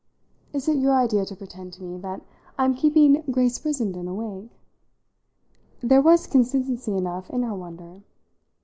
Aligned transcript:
"Is 0.51 0.67
it 0.67 0.79
your 0.79 0.93
idea 0.95 1.25
to 1.27 1.35
pretend 1.35 1.73
to 1.73 1.83
me 1.83 1.99
that 1.99 2.23
I'm 2.57 2.73
keeping 2.73 3.21
Grace 3.29 3.59
Brissenden 3.59 4.07
awake?" 4.07 4.49
There 5.81 6.01
was 6.01 6.25
consistency 6.25 6.95
enough 6.97 7.29
in 7.29 7.43
her 7.43 7.53
wonder. 7.53 8.01